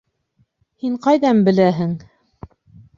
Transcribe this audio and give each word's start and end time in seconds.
Һин 0.85 0.97
ҡайҙан 1.05 1.45
беләһең?! 1.51 1.95